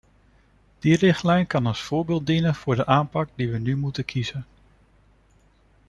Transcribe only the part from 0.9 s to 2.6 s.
richtlijn kan als voorbeeld dienen